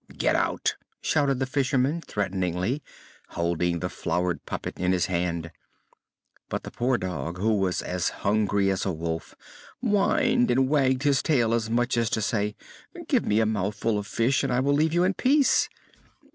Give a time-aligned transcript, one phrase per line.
[0.17, 2.81] "Get out!" shouted the fisherman, threateningly,
[3.29, 5.51] holding the floured puppet in his hand.
[6.49, 9.35] But the poor dog, who was as hungry as a wolf,
[9.79, 12.55] whined and wagged his tail as much as to say:
[13.07, 15.69] "Give me a mouthful of fish and I will leave you in peace."